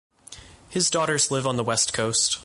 His 0.67 0.89
daughters 0.89 1.29
live 1.29 1.45
on 1.45 1.57
the 1.57 1.63
West 1.63 1.93
Coast. 1.93 2.39